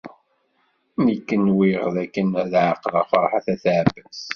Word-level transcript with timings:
Nekk 1.05 1.27
nwiɣ 1.45 1.83
dakken 1.95 2.29
ad 2.41 2.51
tɛeqleḍ 2.53 3.05
Ferḥat 3.11 3.47
n 3.49 3.51
At 3.53 3.65
Ɛebbas. 3.77 4.21